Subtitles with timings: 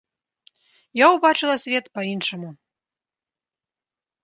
[1.03, 2.49] Я ўбачыла свет па-іншаму.